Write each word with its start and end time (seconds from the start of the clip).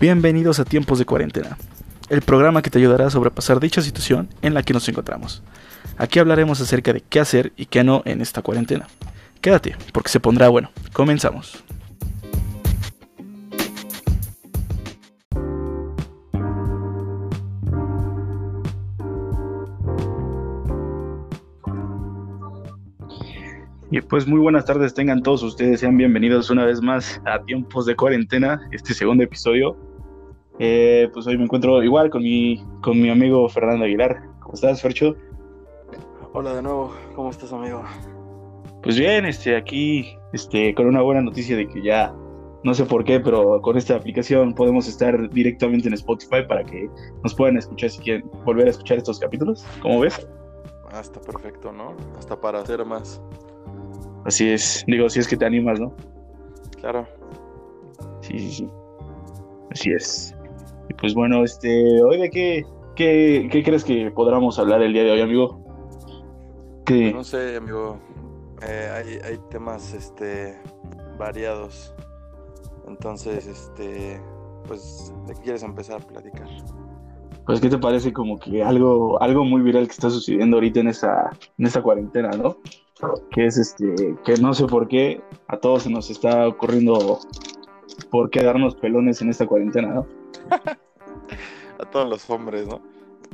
Bienvenidos 0.00 0.60
a 0.60 0.64
Tiempos 0.64 1.00
de 1.00 1.06
Cuarentena, 1.06 1.58
el 2.08 2.22
programa 2.22 2.62
que 2.62 2.70
te 2.70 2.78
ayudará 2.78 3.08
a 3.08 3.10
sobrepasar 3.10 3.58
dicha 3.58 3.82
situación 3.82 4.28
en 4.42 4.54
la 4.54 4.62
que 4.62 4.72
nos 4.72 4.88
encontramos. 4.88 5.42
Aquí 5.96 6.20
hablaremos 6.20 6.60
acerca 6.60 6.92
de 6.92 7.00
qué 7.00 7.18
hacer 7.18 7.52
y 7.56 7.66
qué 7.66 7.82
no 7.82 8.02
en 8.04 8.20
esta 8.20 8.40
cuarentena. 8.40 8.86
Quédate, 9.40 9.74
porque 9.92 10.10
se 10.10 10.20
pondrá 10.20 10.50
bueno. 10.50 10.70
Comenzamos. 10.92 11.64
Y 23.90 24.00
pues 24.02 24.28
muy 24.28 24.38
buenas 24.38 24.64
tardes 24.64 24.94
tengan 24.94 25.24
todos 25.24 25.42
ustedes, 25.42 25.80
sean 25.80 25.96
bienvenidos 25.96 26.50
una 26.50 26.64
vez 26.64 26.80
más 26.80 27.20
a 27.24 27.42
Tiempos 27.42 27.84
de 27.84 27.96
Cuarentena, 27.96 28.60
este 28.70 28.94
segundo 28.94 29.24
episodio. 29.24 29.87
Eh, 30.58 31.08
pues 31.12 31.26
hoy 31.26 31.38
me 31.38 31.44
encuentro 31.44 31.82
igual 31.82 32.10
con 32.10 32.22
mi, 32.22 32.64
con 32.82 33.00
mi 33.00 33.10
amigo 33.10 33.48
Fernando 33.48 33.84
Aguilar. 33.84 34.22
¿Cómo 34.40 34.54
estás, 34.54 34.82
Fercho? 34.82 35.14
Hola 36.32 36.54
de 36.54 36.62
nuevo, 36.62 36.92
¿cómo 37.14 37.30
estás, 37.30 37.52
amigo? 37.52 37.82
Pues 38.82 38.98
bien, 38.98 39.24
este, 39.24 39.56
aquí, 39.56 40.16
este, 40.32 40.74
con 40.74 40.86
una 40.86 41.02
buena 41.02 41.20
noticia 41.20 41.56
de 41.56 41.66
que 41.66 41.82
ya, 41.82 42.14
no 42.64 42.74
sé 42.74 42.84
por 42.84 43.04
qué, 43.04 43.20
pero 43.20 43.60
con 43.62 43.76
esta 43.76 43.96
aplicación 43.96 44.54
podemos 44.54 44.88
estar 44.88 45.30
directamente 45.30 45.88
en 45.88 45.94
Spotify 45.94 46.42
para 46.48 46.64
que 46.64 46.88
nos 47.22 47.34
puedan 47.34 47.56
escuchar 47.56 47.90
si 47.90 48.00
quieren 48.00 48.30
volver 48.44 48.66
a 48.66 48.70
escuchar 48.70 48.98
estos 48.98 49.18
capítulos. 49.18 49.64
¿Cómo 49.80 50.00
ves? 50.00 50.28
Ah, 50.92 51.00
está 51.00 51.20
perfecto, 51.20 51.72
¿no? 51.72 51.94
Hasta 52.18 52.40
para 52.40 52.60
hacer 52.60 52.84
más. 52.84 53.22
Así 54.24 54.50
es, 54.50 54.84
digo, 54.86 55.08
si 55.08 55.20
es 55.20 55.28
que 55.28 55.36
te 55.36 55.46
animas, 55.46 55.80
¿no? 55.80 55.94
Claro. 56.80 57.06
Sí, 58.20 58.38
sí, 58.38 58.50
sí. 58.50 58.70
Así 59.70 59.90
es. 59.92 60.37
Y 60.88 60.94
pues 60.94 61.14
bueno, 61.14 61.44
este, 61.44 62.02
hoy 62.02 62.18
de 62.18 62.30
qué, 62.30 62.64
qué, 62.96 63.48
qué 63.50 63.62
crees 63.62 63.84
que 63.84 64.10
podamos 64.10 64.58
hablar 64.58 64.82
el 64.82 64.92
día 64.92 65.04
de 65.04 65.12
hoy, 65.12 65.20
amigo? 65.20 65.62
¿Qué? 66.84 67.12
No 67.12 67.24
sé, 67.24 67.56
amigo. 67.56 67.98
Eh, 68.66 68.90
hay, 68.94 69.30
hay 69.30 69.38
temas, 69.50 69.92
este, 69.92 70.58
variados. 71.18 71.94
Entonces, 72.86 73.46
este, 73.46 74.20
pues, 74.66 75.12
¿de 75.26 75.34
qué 75.34 75.40
quieres 75.42 75.62
empezar 75.62 76.00
a 76.00 76.06
platicar? 76.06 76.48
Pues, 77.44 77.60
¿qué 77.60 77.68
te 77.68 77.78
parece 77.78 78.12
como 78.12 78.38
que 78.38 78.62
algo, 78.62 79.20
algo 79.22 79.44
muy 79.44 79.62
viral 79.62 79.86
que 79.86 79.92
está 79.92 80.10
sucediendo 80.10 80.56
ahorita 80.56 80.80
en 80.80 80.88
esta, 80.88 81.30
en 81.58 81.66
esta 81.66 81.82
cuarentena, 81.82 82.30
¿no? 82.30 82.56
Que 83.30 83.46
es 83.46 83.56
este, 83.58 84.16
que 84.24 84.34
no 84.40 84.54
sé 84.54 84.66
por 84.66 84.88
qué 84.88 85.22
a 85.46 85.56
todos 85.58 85.84
se 85.84 85.90
nos 85.90 86.10
está 86.10 86.48
ocurriendo 86.48 87.20
por 88.10 88.30
qué 88.30 88.42
darnos 88.42 88.74
pelones 88.74 89.22
en 89.22 89.30
esta 89.30 89.46
cuarentena, 89.46 89.88
¿no? 89.88 90.06
a 91.78 91.84
todos 91.90 92.08
los 92.08 92.28
hombres, 92.30 92.66
¿no? 92.66 92.80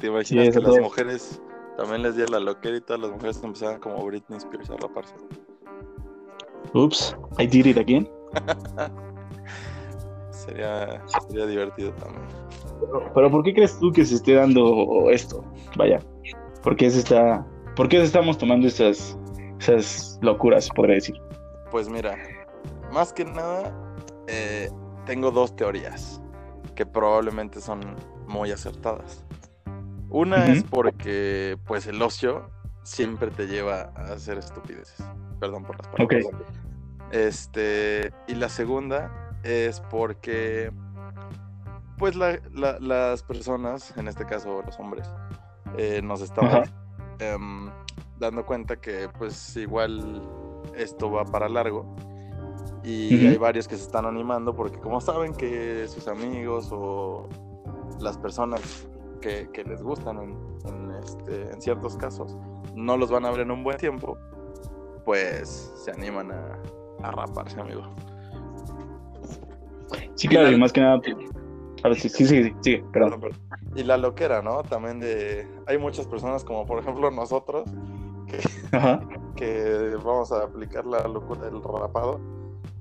¿Te 0.00 0.08
imaginas 0.08 0.46
Sí, 0.46 0.52
que 0.52 0.60
las 0.60 0.78
mujeres 0.80 1.40
también 1.76 2.02
les 2.02 2.16
dio 2.16 2.26
la 2.26 2.40
loquera 2.40 2.76
y 2.76 2.80
todas 2.80 3.02
las 3.02 3.10
mujeres 3.10 3.42
empezaban 3.42 3.80
como 3.80 4.04
Britney 4.04 4.38
Spears 4.38 4.70
a 4.70 4.76
raparse? 4.76 5.14
Ups, 6.72 7.16
I 7.38 7.46
did 7.46 7.66
it 7.66 7.78
again. 7.78 8.08
Sería, 10.30 11.02
sería 11.26 11.46
divertido 11.46 11.92
también. 11.92 12.22
Pero, 12.80 13.10
pero 13.14 13.30
¿por 13.30 13.42
qué 13.44 13.54
crees 13.54 13.78
tú 13.78 13.90
que 13.92 14.04
se 14.04 14.16
esté 14.16 14.34
dando 14.34 15.08
esto? 15.10 15.42
Vaya, 15.76 16.00
¿por 16.62 16.76
qué 16.76 16.90
se 16.90 16.98
está, 16.98 17.46
por 17.76 17.88
qué 17.88 18.02
estamos 18.02 18.36
tomando 18.36 18.66
esas, 18.66 19.16
esas 19.58 20.18
locuras, 20.20 20.68
podría 20.74 20.96
decir? 20.96 21.16
Pues 21.70 21.88
mira, 21.88 22.18
más 22.92 23.10
que 23.10 23.24
nada, 23.24 23.72
eh, 24.26 24.70
tengo 25.06 25.30
dos 25.30 25.56
teorías 25.56 26.20
que 26.74 26.86
probablemente 26.86 27.60
son 27.60 27.80
muy 28.26 28.50
acertadas. 28.50 29.24
Una 30.10 30.46
es 30.46 30.62
porque, 30.62 31.58
pues, 31.66 31.86
el 31.86 32.00
ocio 32.00 32.50
siempre 32.82 33.30
te 33.30 33.46
lleva 33.46 33.92
a 33.96 34.12
hacer 34.12 34.38
estupideces. 34.38 35.04
Perdón 35.40 35.64
por 35.64 35.76
las 35.78 35.88
palabras. 35.88 36.26
Este, 37.10 38.12
y 38.28 38.34
la 38.34 38.48
segunda 38.48 39.30
es 39.42 39.80
porque, 39.80 40.72
pues, 41.98 42.16
la- 42.16 42.40
la- 42.52 42.78
las 42.80 43.22
personas, 43.22 43.96
en 43.96 44.08
este 44.08 44.24
caso 44.24 44.62
los 44.64 44.78
hombres, 44.78 45.08
eh, 45.76 46.00
nos 46.02 46.22
Ajá. 46.30 46.62
em, 47.18 47.70
dando 48.18 48.44
cuenta 48.46 48.76
que, 48.76 49.08
pues, 49.18 49.56
igual 49.56 50.22
esto 50.76 51.10
va 51.10 51.24
para 51.24 51.48
largo. 51.48 51.94
Y 52.84 53.26
hay 53.26 53.38
varios 53.38 53.66
que 53.66 53.76
se 53.76 53.82
están 53.84 54.04
animando 54.04 54.54
porque 54.54 54.78
como 54.78 55.00
saben 55.00 55.32
que 55.34 55.88
sus 55.88 56.06
amigos 56.06 56.68
o 56.70 57.26
las 58.00 58.18
personas 58.18 58.60
que, 59.22 59.48
que 59.54 59.64
les 59.64 59.82
gustan 59.82 60.18
en, 60.18 60.30
en, 60.68 60.90
este, 61.02 61.50
en 61.50 61.62
ciertos 61.62 61.96
casos 61.96 62.36
no 62.74 62.98
los 62.98 63.10
van 63.10 63.24
a 63.24 63.30
ver 63.30 63.40
en 63.40 63.50
un 63.52 63.64
buen 63.64 63.78
tiempo, 63.78 64.18
pues 65.06 65.72
se 65.76 65.92
animan 65.92 66.30
a, 66.32 66.58
a 67.02 67.10
raparse, 67.10 67.58
amigo. 67.58 67.82
Sí, 70.14 70.28
claro, 70.28 70.48
la- 70.50 70.56
y 70.56 70.60
más 70.60 70.72
que 70.72 70.80
nada, 70.82 71.00
sí, 71.94 72.08
sí, 72.10 72.26
sí, 72.26 72.54
sí, 72.60 72.82
perdón. 72.92 73.20
Y 73.74 73.82
la 73.82 73.96
loquera, 73.96 74.42
¿no? 74.42 74.62
También 74.62 75.00
de... 75.00 75.48
Hay 75.66 75.78
muchas 75.78 76.06
personas 76.06 76.44
como 76.44 76.66
por 76.66 76.78
ejemplo 76.80 77.10
nosotros 77.10 77.64
que 79.36 79.96
vamos 80.04 80.32
a 80.32 80.44
aplicar 80.44 80.84
la 80.86 81.06
locura 81.08 81.42
del 81.42 81.62
rapado. 81.62 82.20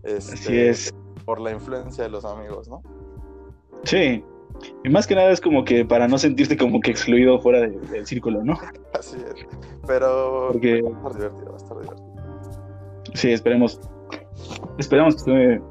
Este, 0.03 0.33
así 0.33 0.57
es. 0.57 0.93
Por 1.25 1.39
la 1.39 1.51
influencia 1.51 2.03
de 2.03 2.09
los 2.09 2.25
amigos, 2.25 2.67
¿no? 2.67 2.81
Sí, 3.83 4.23
y 4.83 4.89
más 4.89 5.07
que 5.07 5.15
nada 5.15 5.31
es 5.31 5.41
como 5.41 5.63
que 5.65 5.83
para 5.85 6.07
no 6.07 6.17
sentirte 6.17 6.57
como 6.57 6.79
que 6.79 6.91
excluido 6.91 7.39
fuera 7.39 7.61
de- 7.61 7.79
del 7.79 8.05
círculo, 8.05 8.43
¿no? 8.43 8.53
Así 8.93 9.17
es. 9.17 9.45
Pero 9.87 10.49
Porque- 10.51 10.81
va 10.81 10.89
a 10.89 10.93
estar 10.93 11.13
divertido, 11.15 11.45
va 11.49 11.53
a 11.53 11.57
estar 11.57 11.81
divertido. 11.81 12.13
Sí, 13.15 13.31
esperemos. 13.31 13.79
Esperemos 14.77 15.15
que, 15.15 15.21
sea- 15.31 15.61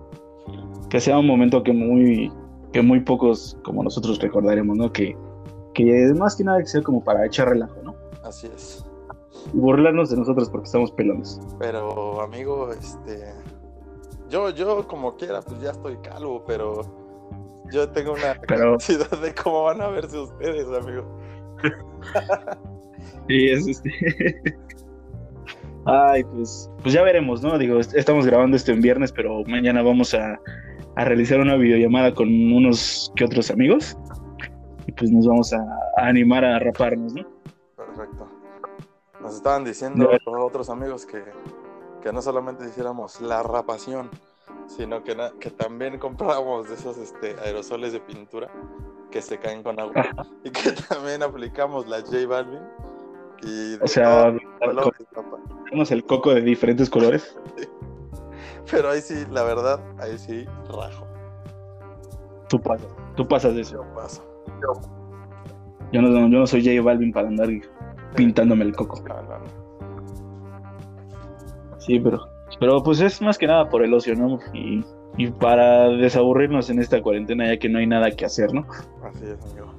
que 0.91 1.01
sea 1.01 1.19
un 1.19 1.27
momento 1.27 1.63
que 1.63 1.73
muy, 1.73 2.31
que 2.73 2.83
muy 2.83 3.01
pocos 3.01 3.57
como 3.65 3.83
nosotros 3.83 4.19
recordaremos, 4.21 4.77
¿no? 4.77 4.93
Que, 4.93 5.17
que 5.75 6.13
más 6.17 6.37
que 6.37 6.45
nada 6.45 6.59
que 6.59 6.67
sea 6.67 6.83
como 6.83 7.03
para 7.03 7.25
echar 7.27 7.49
relajo, 7.49 7.77
¿no? 7.83 7.95
Así 8.23 8.47
es. 8.55 8.85
Y 9.55 9.57
burlarnos 9.59 10.11
de 10.11 10.17
nosotros 10.19 10.49
porque 10.51 10.67
estamos 10.67 10.93
pelones. 10.93 11.41
Pero, 11.59 12.21
amigo, 12.21 12.71
este. 12.73 13.33
Yo, 14.33 14.49
yo 14.49 14.89
como 14.89 15.15
quiera, 15.17 15.43
pues 15.43 15.61
ya 15.61 15.73
estoy 15.73 15.99
calvo, 15.99 16.43
pero 16.47 16.81
yo 17.71 17.87
tengo 17.91 18.15
una 18.15 18.35
Pero- 18.49 18.73
curiosidad 18.79 19.11
de 19.21 19.35
cómo 19.35 19.65
van 19.65 19.83
a 19.83 19.89
verse 19.89 20.19
ustedes, 20.19 20.67
amigo. 20.69 21.05
Sí, 23.29 23.49
es 23.49 23.67
este. 23.69 23.91
Ay, 25.85 26.23
pues, 26.25 26.71
pues 26.83 26.95
ya 26.95 27.03
veremos, 27.03 27.43
¿no? 27.43 27.59
Digo, 27.59 27.79
est- 27.79 27.95
estamos 27.95 28.27
grabando 28.27 28.57
esto 28.57 28.73
en 28.73 28.81
viernes, 28.81 29.11
pero 29.13 29.43
mañana 29.47 29.83
vamos 29.83 30.15
a, 30.15 30.41
a 30.97 31.05
realizar 31.05 31.41
una 31.41 31.57
videollamada 31.57 32.15
con 32.15 32.29
unos 32.53 33.13
que 33.17 33.25
otros 33.25 33.51
amigos. 33.51 33.97
Y 34.87 34.93
pues 34.93 35.11
nos 35.11 35.27
vamos 35.27 35.53
a, 35.53 35.59
a 35.97 36.07
animar 36.07 36.45
a 36.45 36.59
raparnos, 36.61 37.13
¿no? 37.15 37.25
Perfecto. 37.77 38.29
Nos 39.21 39.35
estaban 39.37 39.65
diciendo 39.65 40.09
otros 40.41 40.71
amigos 40.71 41.05
que, 41.05 41.23
que 42.03 42.13
no 42.13 42.21
solamente 42.21 42.67
hiciéramos 42.67 43.21
la 43.21 43.43
rapación, 43.43 44.11
sino 44.67 45.03
que, 45.03 45.17
que 45.41 45.51
también 45.51 45.99
compráramos 45.99 46.69
de 46.69 46.75
esos 46.75 46.99
este, 46.99 47.37
aerosoles 47.41 47.93
de 47.93 48.01
pintura 48.01 48.51
que 49.11 49.23
se 49.23 49.39
caen 49.39 49.63
con 49.63 49.79
agua. 49.79 50.11
Y 50.45 50.51
que 50.51 50.73
también 50.89 51.23
aplicamos 51.23 51.87
la 51.87 52.01
J 52.01 52.27
Balvin. 52.27 52.63
Y 53.43 53.83
O 53.83 53.87
sea, 53.87 54.35
tenemos 55.65 55.91
el 55.91 56.05
coco 56.05 56.35
de 56.35 56.43
diferentes 56.43 56.91
colores. 56.91 57.37
Pero 58.71 58.91
ahí 58.91 59.01
sí, 59.01 59.25
la 59.31 59.43
verdad, 59.43 59.81
ahí 59.99 60.19
sí, 60.19 60.45
rajo. 60.69 61.07
Tú 62.49 62.61
pasas, 62.61 62.89
tú 63.17 63.27
pasas 63.27 63.55
de 63.55 63.63
eso. 63.63 63.75
Yo 63.75 63.95
paso. 63.95 64.23
Yo 65.93 66.01
no, 66.01 66.09
yo 66.09 66.39
no 66.39 66.47
soy 66.47 66.65
J 66.65 66.83
Balvin 66.83 67.13
para 67.13 67.29
andar 67.29 67.49
pintándome 68.15 68.65
el 68.65 68.75
coco. 68.75 69.03
No, 69.09 69.23
no, 69.23 69.39
no. 69.39 69.62
Sí, 71.87 71.99
pero, 71.99 72.29
pero 72.61 72.83
pues 72.83 73.01
es 73.01 73.21
más 73.21 73.39
que 73.39 73.47
nada 73.47 73.69
por 73.69 73.85
el 73.85 73.93
ocio, 73.93 74.15
¿no? 74.15 74.39
Y, 74.53 74.85
y 75.17 75.31
para 75.31 75.89
desaburrirnos 75.89 76.71
en 76.71 76.79
esta 76.81 77.03
cuarentena 77.03 77.47
ya 77.47 77.59
que 77.59 77.69
no 77.69 77.79
hay 77.79 77.87
nada 77.87 78.11
que 78.11 78.25
hacer, 78.25 78.53
¿no? 78.55 78.67
Así 79.05 79.27
es, 79.27 79.45
amigo. 79.51 79.75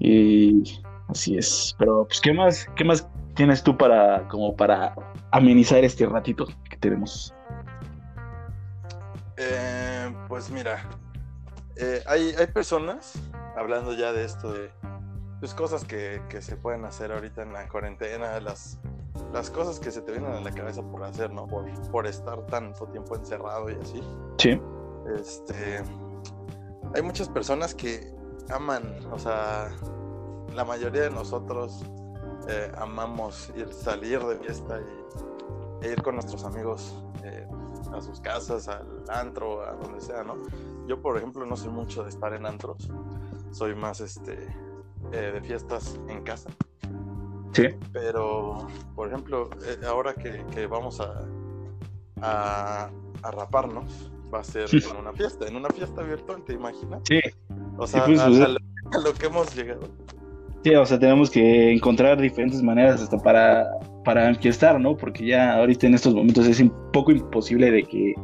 Y 0.00 0.80
así 1.08 1.36
es. 1.36 1.74
Pero 1.78 2.04
pues 2.04 2.20
qué 2.20 2.32
más, 2.32 2.68
qué 2.76 2.84
más 2.84 3.08
tienes 3.34 3.62
tú 3.62 3.76
para 3.76 4.26
como 4.28 4.56
para 4.56 4.94
amenizar 5.30 5.84
este 5.84 6.06
ratito 6.06 6.46
que 6.68 6.76
tenemos. 6.78 7.32
Eh, 9.36 10.12
pues 10.26 10.50
mira, 10.50 10.82
eh, 11.76 12.02
hay, 12.06 12.34
hay 12.36 12.46
personas, 12.48 13.20
hablando 13.56 13.92
ya 13.92 14.12
de 14.12 14.24
esto 14.24 14.52
de 14.52 14.70
pues, 15.38 15.54
cosas 15.54 15.84
que, 15.84 16.20
que 16.28 16.42
se 16.42 16.56
pueden 16.56 16.84
hacer 16.84 17.12
ahorita 17.12 17.42
en 17.42 17.52
la 17.52 17.68
cuarentena, 17.68 18.40
las, 18.40 18.80
las 19.32 19.50
cosas 19.50 19.78
que 19.78 19.90
se 19.90 20.02
te 20.02 20.12
vienen 20.12 20.32
a 20.32 20.40
la 20.40 20.50
cabeza 20.52 20.82
por 20.82 21.04
hacer, 21.04 21.32
¿no? 21.32 21.46
Por, 21.46 21.64
por 21.90 22.06
estar 22.06 22.46
tanto 22.46 22.86
tiempo 22.86 23.16
encerrado 23.16 23.70
y 23.70 23.74
así. 23.74 24.02
Sí. 24.38 24.60
Este, 25.14 25.82
hay 26.94 27.02
muchas 27.02 27.28
personas 27.28 27.74
que 27.74 28.14
aman, 28.50 28.94
o 29.12 29.18
sea, 29.18 29.70
la 30.54 30.64
mayoría 30.64 31.02
de 31.02 31.10
nosotros 31.10 31.84
eh, 32.48 32.72
amamos 32.78 33.52
ir 33.56 33.72
salir 33.72 34.20
de 34.20 34.36
fiesta 34.36 34.80
y, 34.80 35.86
e 35.86 35.92
ir 35.92 36.02
con 36.02 36.14
nuestros 36.14 36.44
amigos 36.44 37.04
eh, 37.22 37.46
a 37.92 38.00
sus 38.00 38.20
casas, 38.20 38.68
al 38.68 39.04
antro, 39.08 39.62
a 39.62 39.72
donde 39.72 40.00
sea, 40.00 40.24
¿no? 40.24 40.36
Yo, 40.86 41.00
por 41.00 41.16
ejemplo, 41.18 41.44
no 41.44 41.56
soy 41.56 41.70
mucho 41.70 42.02
de 42.02 42.08
estar 42.08 42.32
en 42.32 42.46
antros, 42.46 42.90
soy 43.50 43.74
más 43.74 44.00
este 44.00 44.48
eh, 45.12 45.30
de 45.32 45.40
fiestas 45.42 45.98
en 46.08 46.22
casa. 46.22 46.50
Sí. 47.52 47.64
Pero, 47.92 48.66
por 48.94 49.08
ejemplo, 49.08 49.50
ahora 49.86 50.14
que, 50.14 50.66
vamos 50.66 51.00
a, 51.00 51.24
a, 52.20 52.90
a, 53.22 53.30
raparnos, 53.30 54.10
va 54.32 54.40
a 54.40 54.44
ser 54.44 54.68
en 54.72 54.96
una 54.96 55.12
fiesta, 55.12 55.46
en 55.46 55.56
una 55.56 55.68
fiesta 55.70 56.02
virtual, 56.02 56.42
¿te 56.44 56.52
imaginas? 56.54 57.00
Sí. 57.04 57.20
O 57.78 57.86
sea, 57.86 58.04
pues, 58.04 58.20
a, 58.20 58.28
lo, 58.28 59.14
que 59.18 59.26
hemos 59.26 59.54
llegado. 59.54 59.88
Sí, 60.64 60.74
o 60.74 60.84
sea, 60.84 60.98
tenemos 60.98 61.30
que 61.30 61.72
encontrar 61.72 62.20
diferentes 62.20 62.62
maneras 62.62 63.00
hasta 63.00 63.16
para, 63.18 63.66
para 64.04 64.30
estar, 64.30 64.80
¿no? 64.80 64.96
Porque 64.96 65.26
ya 65.26 65.56
ahorita 65.56 65.86
en 65.86 65.94
estos 65.94 66.14
momentos 66.14 66.46
es 66.46 66.60
un 66.60 66.72
poco 66.92 67.12
imposible 67.12 67.70
de 67.70 67.84
que 67.84 68.14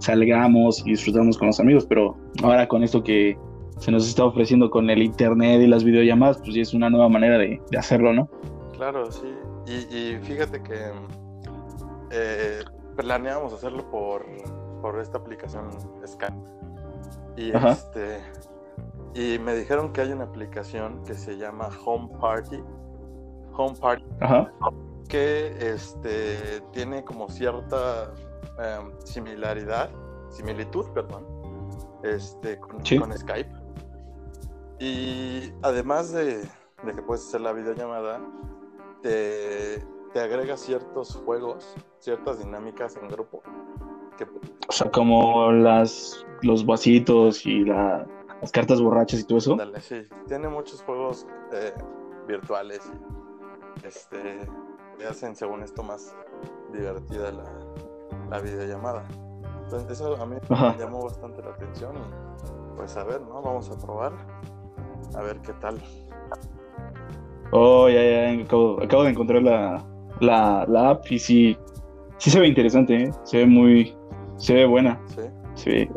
salgamos 0.00 0.80
y 0.86 0.90
disfrutamos 0.90 1.38
con 1.38 1.46
los 1.48 1.60
amigos, 1.60 1.86
pero 1.86 2.16
ahora 2.42 2.66
con 2.68 2.82
esto 2.82 3.02
que 3.02 3.36
se 3.78 3.90
nos 3.90 4.08
está 4.08 4.24
ofreciendo 4.24 4.70
con 4.70 4.88
el 4.90 5.02
internet 5.02 5.60
y 5.60 5.66
las 5.66 5.84
videollamadas, 5.84 6.38
pues 6.38 6.54
ya 6.54 6.62
es 6.62 6.74
una 6.74 6.90
nueva 6.90 7.08
manera 7.08 7.38
de, 7.38 7.60
hacerlo, 7.78 8.12
¿no? 8.12 8.28
Claro, 8.76 9.10
sí. 9.10 9.34
Y, 9.66 10.16
fíjate 10.22 10.62
que 10.62 10.92
eh, 12.10 12.64
planeamos 12.96 13.52
hacerlo 13.52 13.90
por, 13.90 14.24
por 14.80 14.98
esta 15.00 15.18
aplicación 15.18 15.70
Skype. 16.06 16.34
Y 17.36 17.54
este 17.54 18.22
y 19.16 19.38
me 19.38 19.54
dijeron 19.54 19.94
que 19.94 20.02
hay 20.02 20.12
una 20.12 20.24
aplicación 20.24 21.02
que 21.04 21.14
se 21.14 21.38
llama 21.38 21.70
Home 21.86 22.10
Party. 22.20 22.62
Home 23.54 23.74
Party. 23.80 24.04
Que 25.08 25.56
este, 25.72 26.60
tiene 26.72 27.02
como 27.02 27.30
cierta 27.30 28.12
em, 28.58 28.92
similaridad, 29.04 29.88
similitud, 30.28 30.90
perdón, 30.90 31.24
este, 32.02 32.60
con, 32.60 32.82
Skype. 33.16 33.50
Y 34.80 35.50
además 35.62 36.12
de, 36.12 36.46
que 36.84 37.00
puedes 37.00 37.26
hacer 37.26 37.40
la 37.40 37.54
videollamada, 37.54 38.20
te, 39.06 39.86
te 40.12 40.20
agrega 40.20 40.56
ciertos 40.56 41.16
juegos, 41.24 41.74
ciertas 41.98 42.38
dinámicas 42.38 42.96
en 42.96 43.08
grupo. 43.08 43.42
O 44.68 44.72
sea, 44.72 44.90
como 44.90 45.52
las, 45.52 46.26
los 46.42 46.64
vasitos 46.64 47.44
y 47.46 47.64
la 47.64 48.06
las 48.40 48.52
cartas 48.52 48.80
borrachas 48.80 49.20
y 49.20 49.24
todo 49.24 49.38
eso. 49.38 49.56
Dale, 49.56 49.80
sí, 49.80 50.02
tiene 50.26 50.48
muchos 50.48 50.82
juegos 50.82 51.26
eh, 51.52 51.72
virtuales 52.26 52.80
y 53.82 53.86
este, 53.86 54.46
le 54.98 55.06
hacen 55.06 55.34
según 55.34 55.62
esto 55.62 55.82
más 55.82 56.14
divertida 56.72 57.32
la, 57.32 57.44
la 58.30 58.40
videollamada. 58.40 59.06
Entonces 59.64 59.92
eso 59.92 60.20
a 60.20 60.26
mí 60.26 60.36
me 60.48 60.78
llamó 60.78 61.02
bastante 61.02 61.42
la 61.42 61.50
atención 61.50 61.96
y 61.96 62.76
pues 62.76 62.96
a 62.96 63.04
ver, 63.04 63.22
¿no? 63.22 63.40
Vamos 63.42 63.70
a 63.70 63.78
probar 63.78 64.12
a 65.14 65.22
ver 65.22 65.40
qué 65.40 65.52
tal. 65.54 65.82
Oh, 67.52 67.88
ya, 67.88 68.02
ya, 68.02 68.42
acabo, 68.42 68.82
acabo 68.82 69.04
de 69.04 69.10
encontrar 69.10 69.42
la, 69.42 69.84
la, 70.20 70.64
la, 70.68 70.90
app 70.90 71.10
y 71.10 71.18
sí, 71.18 71.56
sí 72.18 72.30
se 72.30 72.40
ve 72.40 72.48
interesante, 72.48 73.04
¿eh? 73.04 73.10
se 73.24 73.38
ve 73.38 73.46
muy, 73.46 73.96
se 74.36 74.54
ve 74.54 74.66
buena. 74.66 75.00
Sí. 75.06 75.22
Sí, 75.54 75.88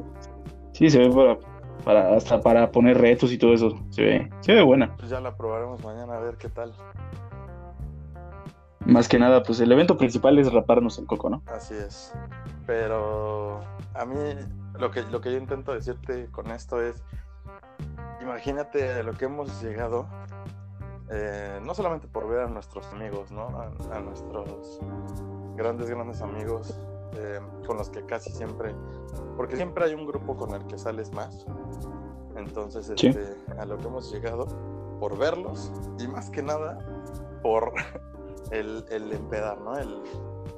sí 0.71 0.89
se 0.89 0.99
ve 0.99 1.09
para, 1.09 1.37
para 1.83 2.15
hasta 2.15 2.39
para 2.39 2.71
poner 2.71 2.97
retos 2.97 3.31
y 3.31 3.37
todo 3.37 3.53
eso. 3.53 3.77
Se 3.89 4.03
ve, 4.03 4.29
se 4.41 4.53
ve 4.53 4.61
buena. 4.61 4.95
Pues 4.97 5.09
ya 5.09 5.19
la 5.19 5.35
probaremos 5.35 5.83
mañana 5.83 6.15
a 6.15 6.19
ver 6.19 6.37
qué 6.37 6.49
tal. 6.49 6.73
Más 8.85 9.07
que 9.07 9.19
nada, 9.19 9.43
pues 9.43 9.59
el 9.59 9.71
evento 9.71 9.97
principal 9.97 10.39
es 10.39 10.51
raparnos 10.51 10.97
el 10.97 11.05
coco, 11.05 11.29
¿no? 11.29 11.43
Así 11.47 11.75
es. 11.75 12.13
Pero 12.65 13.59
a 13.93 14.05
mí 14.05 14.15
lo 14.79 14.89
que, 14.91 15.03
lo 15.03 15.21
que 15.21 15.31
yo 15.31 15.37
intento 15.37 15.73
decirte 15.73 16.27
con 16.31 16.49
esto 16.51 16.81
es, 16.81 17.03
imagínate 18.21 18.91
a 18.91 19.03
lo 19.03 19.13
que 19.13 19.25
hemos 19.25 19.61
llegado, 19.61 20.07
eh, 21.11 21.59
no 21.63 21.73
solamente 21.73 22.07
por 22.07 22.27
ver 22.27 22.41
a 22.41 22.47
nuestros 22.47 22.85
amigos, 22.87 23.31
¿no? 23.31 23.47
a 23.91 23.99
nuestros 23.99 24.79
grandes, 25.55 25.89
grandes 25.89 26.21
amigos 26.21 26.79
eh, 27.17 27.39
con 27.65 27.77
los 27.77 27.89
que 27.89 28.05
casi 28.05 28.31
siempre, 28.31 28.75
porque 29.35 29.55
siempre 29.55 29.85
hay 29.85 29.93
un 29.93 30.05
grupo 30.05 30.37
con 30.37 30.53
el 30.53 30.65
que 30.67 30.77
sales 30.77 31.11
más. 31.11 31.45
Entonces, 32.35 32.89
este, 32.89 33.35
a 33.57 33.65
lo 33.65 33.77
que 33.77 33.87
hemos 33.87 34.11
llegado, 34.11 34.47
por 34.99 35.17
verlos 35.17 35.71
y 35.99 36.07
más 36.07 36.29
que 36.29 36.43
nada 36.43 36.77
por 37.41 37.73
el, 38.51 38.85
el 38.89 39.11
empedar, 39.11 39.59
¿no? 39.61 39.77
El, 39.77 40.03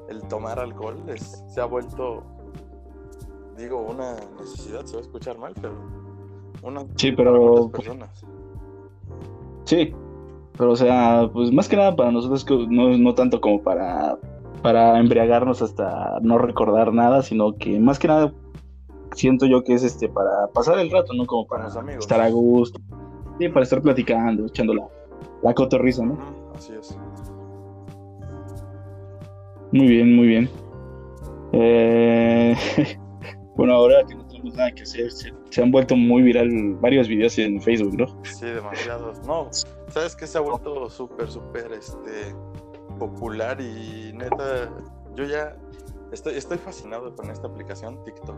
el 0.10 0.22
tomar 0.28 0.60
alcohol 0.60 1.02
es, 1.08 1.44
se 1.48 1.62
ha 1.62 1.66
vuelto, 1.66 2.24
digo, 3.58 3.80
una 3.80 4.16
necesidad, 4.38 4.86
se 4.86 4.94
va 4.94 5.00
a 5.00 5.04
escuchar 5.04 5.38
mal, 5.38 5.54
pero 5.62 5.74
una 6.64 6.86
sí, 6.98 7.14
pero 7.14 7.70
personas. 7.70 8.26
Sí, 9.64 9.96
pero 10.58 10.72
o 10.72 10.76
sea, 10.76 11.30
pues 11.34 11.52
más 11.52 11.68
que 11.68 11.78
nada 11.78 11.96
para 11.96 12.12
nosotros 12.12 12.46
no, 12.70 12.98
no 12.98 13.16
tanto 13.16 13.42
como 13.42 13.62
para 13.62 14.18
para 14.62 15.00
embriagarnos 15.00 15.62
hasta 15.62 16.20
no 16.22 16.38
recordar 16.38 16.94
nada, 16.94 17.24
sino 17.24 17.58
que 17.58 17.80
más 17.80 17.98
que 17.98 18.08
nada 18.08 18.34
siento 19.14 19.46
yo 19.46 19.64
que 19.64 19.74
es 19.74 19.84
este 19.84 20.08
para 20.08 20.48
pasar 20.54 20.80
el 20.80 20.92
rato, 20.92 21.14
¿no? 21.14 21.26
Como 21.26 21.48
para 21.48 21.68
estar 21.68 22.22
a 22.22 22.30
gusto. 22.30 22.80
Sí, 23.40 23.50
para 23.50 23.64
estar 23.64 23.82
platicando, 23.82 24.46
echando 24.46 24.74
la, 24.74 24.88
la 25.42 25.54
cotorriza, 25.54 26.06
¿no? 26.06 26.18
Así 26.56 26.74
es. 26.74 26.98
Muy 29.72 29.88
bien, 29.88 30.16
muy 30.16 30.28
bien. 30.28 30.50
Eh, 31.54 32.56
bueno, 33.56 33.74
ahora 33.74 34.04
que 34.08 34.16
no 34.16 34.28
tenemos 34.52 34.58
nada 34.58 34.72
que 34.72 34.84
hacer, 34.84 35.12
se, 35.12 35.34
se, 35.50 35.62
han 35.62 35.72
vuelto 35.72 35.96
muy 35.96 36.22
viral 36.22 36.50
varios 36.80 37.08
videos 37.08 37.38
en 37.38 37.62
Facebook, 37.62 37.98
¿no? 37.98 38.24
Sí, 38.24 38.46
demasiados. 38.46 39.20
No, 39.26 39.50
¿sabes 39.90 40.16
qué 40.16 40.28
se 40.28 40.38
ha 40.38 40.42
vuelto 40.42 40.90
súper, 40.90 41.30
súper, 41.30 41.72
este 41.74 42.36
popular 43.00 43.60
y 43.60 44.14
neta, 44.14 44.70
yo 45.16 45.24
ya 45.26 45.56
estoy, 46.12 46.36
estoy 46.36 46.58
fascinado 46.58 47.16
con 47.16 47.30
esta 47.30 47.48
aplicación 47.48 48.04
TikTok. 48.04 48.38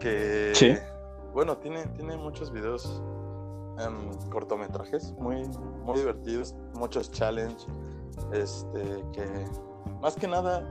Que, 0.00 0.80
bueno, 1.32 1.58
tiene, 1.58 1.86
tiene 1.88 2.16
muchos 2.16 2.50
videos, 2.50 3.02
um, 3.86 4.30
cortometrajes 4.30 5.12
muy, 5.12 5.46
muy 5.84 5.98
divertidos, 5.98 6.54
muchos 6.74 7.10
challenges, 7.12 7.66
este, 8.32 9.04
que 9.12 9.26
más 10.00 10.16
que 10.16 10.26
nada 10.26 10.66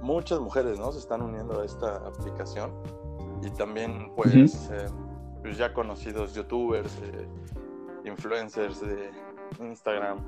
muchas 0.00 0.38
mujeres, 0.38 0.78
¿no? 0.78 0.92
Se 0.92 0.98
están 0.98 1.22
uniendo 1.22 1.60
a 1.60 1.64
esta 1.64 1.96
aplicación 1.96 2.72
y 3.42 3.50
también, 3.50 4.10
pues, 4.16 4.34
eh, 4.72 4.86
pues 5.42 5.56
ya 5.56 5.72
conocidos 5.72 6.34
youtubers, 6.34 7.00
eh, 7.02 7.28
influencers 8.04 8.80
de 8.80 9.10
Instagram, 9.60 10.18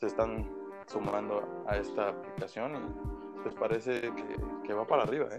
se 0.00 0.06
están 0.06 0.48
sumando 0.86 1.42
a 1.66 1.76
esta 1.76 2.10
aplicación 2.10 2.72
y 2.76 3.42
pues 3.42 3.54
parece 3.54 4.00
que, 4.66 4.74
va 4.74 4.86
para 4.86 5.02
arriba, 5.02 5.26
¿eh? 5.32 5.38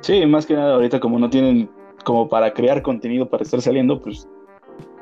Sí, 0.00 0.26
más 0.26 0.46
que 0.46 0.54
nada 0.54 0.74
ahorita 0.74 1.00
como 1.00 1.18
no 1.18 1.30
tienen 1.30 1.70
como 2.04 2.28
para 2.28 2.52
crear 2.52 2.82
contenido 2.82 3.28
para 3.28 3.44
estar 3.44 3.60
saliendo, 3.62 4.00
pues 4.00 4.28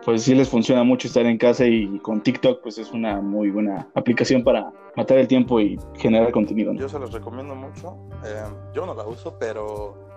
pues 0.04 0.22
sí 0.22 0.34
les 0.34 0.49
funciona 0.49 0.82
mucho 0.82 1.08
estar 1.08 1.26
en 1.26 1.37
casa 1.37 1.66
y 1.66 1.99
con 2.00 2.22
TikTok 2.22 2.62
pues 2.62 2.78
es 2.78 2.92
una 2.92 3.20
muy 3.20 3.50
buena 3.50 3.88
aplicación 3.94 4.42
para 4.42 4.72
matar 4.96 5.18
el 5.18 5.28
tiempo 5.28 5.60
y 5.60 5.78
generar 5.94 6.32
contenido. 6.32 6.72
Yo 6.75 6.88
se 6.88 6.99
los 6.99 7.12
recomiendo 7.12 7.54
mucho. 7.54 7.96
Eh, 8.25 8.44
yo 8.75 8.87
no 8.87 8.94
la 8.94 9.04
uso, 9.06 9.37
pero 9.38 10.10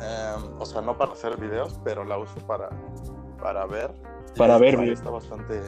eh, 0.00 0.34
o 0.58 0.66
sea, 0.66 0.82
no 0.82 0.96
para 0.96 1.12
hacer 1.12 1.38
videos, 1.38 1.80
pero 1.84 2.04
la 2.04 2.18
uso 2.18 2.38
para 2.46 2.70
para 3.40 3.66
ver. 3.66 3.92
Para 4.36 4.58
ver, 4.58 4.80
está 4.80 5.10
bastante 5.10 5.60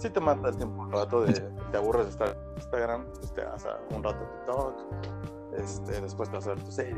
si 0.00 0.10
te 0.10 0.20
mata 0.20 0.48
el 0.48 0.56
tiempo 0.56 0.82
un 0.82 0.90
rato 0.90 1.22
de 1.22 1.32
te 1.70 1.76
aburres 1.76 2.04
de 2.06 2.10
estar 2.10 2.28
en 2.28 2.56
Instagram, 2.56 3.04
pues 3.18 3.34
te 3.34 3.44
vas 3.44 3.66
a 3.66 3.78
un 3.94 4.02
rato 4.02 4.18
TikTok, 4.18 4.74
este, 5.58 6.00
después 6.00 6.30
te 6.30 6.36
vas 6.36 6.46
a 6.46 6.54
ver 6.54 6.64
tu 6.64 6.70
serie. 6.70 6.96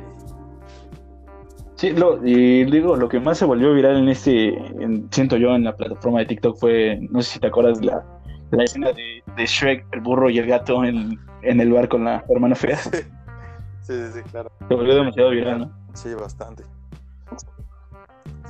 Sí, 1.75 1.91
lo, 1.91 2.25
y 2.25 2.65
digo, 2.65 2.95
lo 2.97 3.09
que 3.09 3.19
más 3.19 3.39
se 3.39 3.45
volvió 3.45 3.75
viral 3.75 3.97
en 3.97 4.09
este, 4.09 4.57
siento 5.11 5.37
yo, 5.37 5.55
en 5.55 5.65
la 5.65 5.75
plataforma 5.75 6.21
de 6.21 6.27
TikTok 6.27 6.57
fue, 6.59 7.01
no 7.11 7.23
sé 7.23 7.35
si 7.35 7.41
te 7.41 7.49
acuerdas, 7.49 7.85
la, 7.85 8.05
la 8.53 8.65
escena 8.65 8.93
de, 8.93 9.23
de, 9.37 9.47
Shrek, 9.47 9.85
el 9.93 10.01
burro 10.01 10.31
y 10.31 10.39
el 10.39 10.47
gato 10.47 10.85
en, 10.85 11.19
en 11.43 11.61
el 11.61 11.73
bar 11.73 11.89
con 11.89 12.05
la 12.05 12.25
hermana 12.29 12.55
fea. 12.55 12.79
Sí, 13.83 13.95
sí, 13.95 14.13
sí, 14.15 14.23
claro. 14.31 14.49
Se 14.69 14.75
volvió 14.77 14.95
demasiado 14.95 15.31
viral, 15.31 15.59
¿no? 15.59 15.82
Sí, 15.95 16.15
bastante. 16.15 16.65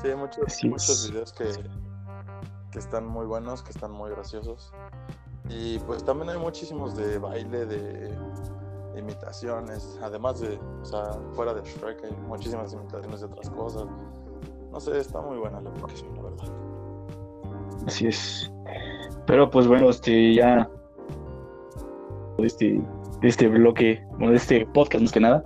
Sí, 0.01 0.09
hay 0.09 0.17
muchos, 0.17 0.65
muchos 0.65 1.11
videos 1.11 1.33
que, 1.33 1.45
que 2.71 2.79
están 2.79 3.07
muy 3.07 3.27
buenos, 3.27 3.63
que 3.63 3.71
están 3.71 3.93
muy 3.93 4.11
graciosos. 4.11 4.73
Y 5.49 5.79
pues 5.81 6.05
también 6.05 6.31
hay 6.31 6.39
muchísimos 6.39 6.97
de 6.97 7.19
baile, 7.19 7.67
de 7.67 8.17
imitaciones, 8.97 9.99
además 10.03 10.41
de, 10.41 10.59
o 10.83 10.85
sea, 10.85 11.13
fuera 11.33 11.55
de 11.55 11.63
Shrek 11.63 12.05
hay 12.05 12.13
muchísimas 12.29 12.73
imitaciones 12.73 13.21
de 13.21 13.27
otras 13.27 13.51
cosas. 13.51 13.87
no 14.71 14.81
sé, 14.81 14.99
está 14.99 15.21
muy 15.21 15.39
buena 15.39 15.61
la 15.61 15.71
aplicación, 15.71 16.15
la 16.17 16.23
verdad. 16.23 16.49
Así 17.87 18.07
es. 18.07 18.51
Pero 19.27 19.51
pues 19.51 19.67
bueno, 19.67 19.91
este 19.91 20.35
ya 20.35 20.69
este, 22.39 22.81
este 23.23 23.49
bloque, 23.49 24.03
bueno, 24.13 24.31
de 24.31 24.37
este 24.37 24.67
podcast 24.67 25.03
más 25.03 25.13
que 25.13 25.21
nada, 25.21 25.45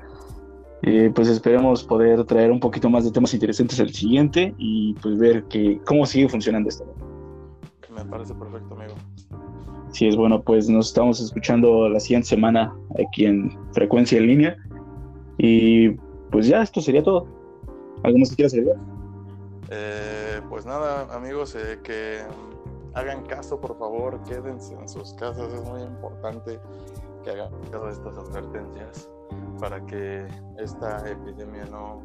eh, 0.82 1.10
pues 1.14 1.28
esperemos 1.28 1.84
poder 1.84 2.24
traer 2.24 2.50
un 2.50 2.60
poquito 2.60 2.90
más 2.90 3.04
de 3.04 3.10
temas 3.10 3.32
interesantes 3.32 3.80
al 3.80 3.90
siguiente 3.90 4.54
y 4.58 4.94
pues 4.94 5.18
ver 5.18 5.44
que, 5.44 5.80
cómo 5.86 6.04
sigue 6.04 6.28
funcionando 6.28 6.68
esto. 6.68 6.84
Me 7.94 8.04
parece 8.04 8.34
perfecto, 8.34 8.74
amigo. 8.74 8.94
Sí, 9.90 10.06
es 10.06 10.16
bueno, 10.16 10.42
pues 10.42 10.68
nos 10.68 10.88
estamos 10.88 11.20
escuchando 11.20 11.88
la 11.88 11.98
siguiente 11.98 12.28
semana 12.28 12.74
aquí 13.02 13.24
en 13.24 13.58
Frecuencia 13.72 14.18
en 14.18 14.26
Línea. 14.26 14.56
Y 15.38 15.90
pues 16.30 16.46
ya, 16.46 16.62
esto 16.62 16.80
sería 16.80 17.02
todo. 17.02 17.26
¿Algo 18.02 18.18
más 18.18 18.30
que 18.30 18.36
quieras 18.36 18.52
agregar? 18.52 18.76
Eh, 19.70 20.40
pues 20.50 20.66
nada, 20.66 21.12
amigos, 21.14 21.56
eh, 21.56 21.78
que 21.82 22.18
hagan 22.94 23.24
caso, 23.24 23.58
por 23.60 23.78
favor, 23.78 24.22
quédense 24.24 24.74
en 24.74 24.88
sus 24.88 25.14
casas, 25.14 25.52
es 25.52 25.64
muy 25.68 25.80
importante 25.82 26.60
que 27.24 27.30
hagan 27.30 27.50
caso 27.70 27.86
de 27.86 27.92
estas 27.92 28.18
advertencias 28.18 29.10
para 29.60 29.84
que 29.86 30.26
esta 30.58 31.08
epidemia 31.08 31.64
no, 31.66 32.02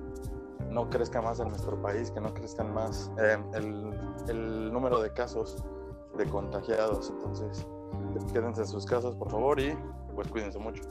no 0.69 0.89
crezca 0.89 1.21
más 1.21 1.39
en 1.39 1.49
nuestro 1.49 1.81
país, 1.81 2.11
que 2.11 2.21
no 2.21 2.33
crezcan 2.33 2.73
más 2.73 3.11
eh, 3.19 3.37
el, 3.53 3.93
el 4.27 4.71
número 4.71 5.01
de 5.01 5.11
casos 5.13 5.63
de 6.17 6.25
contagiados. 6.25 7.09
Entonces, 7.09 7.67
quédense 8.33 8.61
en 8.61 8.67
sus 8.67 8.85
casas, 8.85 9.15
por 9.15 9.29
favor, 9.29 9.59
y 9.59 9.77
pues 10.15 10.27
cuídense 10.29 10.59
mucho. 10.59 10.83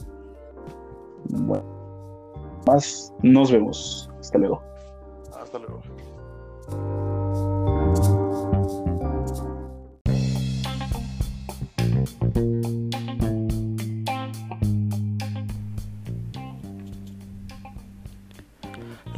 Bueno, 1.31 1.65
más 2.67 3.13
nos 3.23 3.51
vemos. 3.51 4.11
Hasta 4.21 4.39
luego. 4.39 4.63
Hasta 5.39 5.59
luego. 5.59 5.81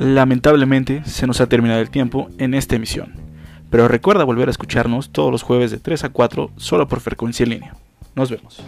Lamentablemente 0.03 1.05
se 1.05 1.29
nos 1.29 1.41
ha 1.41 1.47
terminado 1.47 1.81
el 1.81 1.89
tiempo 1.89 2.29
en 2.39 2.55
esta 2.55 2.75
emisión, 2.75 3.13
pero 3.71 3.87
recuerda 3.87 4.25
volver 4.25 4.49
a 4.49 4.51
escucharnos 4.51 5.11
todos 5.11 5.31
los 5.31 5.45
jueves 5.45 5.71
de 5.71 5.79
3 5.79 6.03
a 6.03 6.09
4 6.09 6.51
solo 6.57 6.89
por 6.89 6.99
frecuencia 6.99 7.45
en 7.45 7.51
línea. 7.51 7.77
Nos 8.17 8.29
vemos. 8.29 8.61